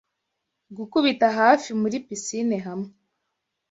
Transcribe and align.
gukubita 0.77 1.27
hafi 1.39 1.69
muri 1.81 1.97
pisine 2.05 2.57
hamwe 2.65 2.89